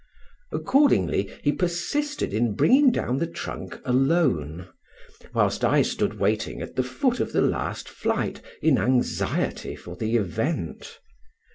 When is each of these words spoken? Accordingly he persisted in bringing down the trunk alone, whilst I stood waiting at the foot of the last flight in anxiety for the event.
Accordingly 0.51 1.31
he 1.43 1.51
persisted 1.51 2.33
in 2.33 2.55
bringing 2.55 2.89
down 2.91 3.17
the 3.19 3.27
trunk 3.27 3.79
alone, 3.85 4.67
whilst 5.31 5.63
I 5.63 5.83
stood 5.83 6.15
waiting 6.19 6.59
at 6.59 6.75
the 6.75 6.81
foot 6.81 7.19
of 7.19 7.33
the 7.33 7.41
last 7.41 7.87
flight 7.87 8.41
in 8.63 8.79
anxiety 8.79 9.75
for 9.75 9.95
the 9.95 10.15
event. 10.15 10.97